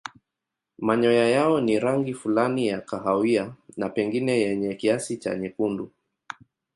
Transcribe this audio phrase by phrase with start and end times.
[0.77, 5.91] Manyoya yao ni rangi fulani ya kahawia na pengine yenye kiasi cha nyekundu.